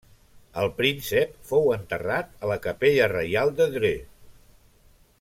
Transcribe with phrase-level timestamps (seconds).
[0.61, 4.05] El príncep fou enterrat a la Capella Reial de Dreux.